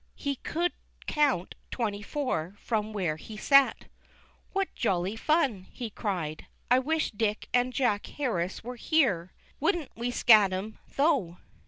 [0.15, 0.73] He could
[1.05, 3.85] count twenty four from where he sat.
[4.51, 6.47] "What jolly fun!" he cried.
[6.71, 11.37] "I wish Dick and Jack Harris were here; wouldn't we scat 'em, though